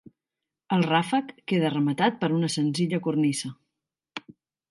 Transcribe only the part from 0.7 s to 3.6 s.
El ràfec queda rematat per una senzilla cornisa.